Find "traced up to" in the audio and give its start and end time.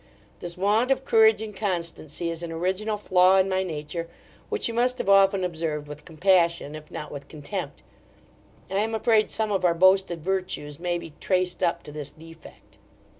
11.19-11.91